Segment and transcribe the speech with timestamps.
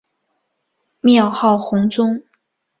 [1.01, 2.23] 庙号弘宗。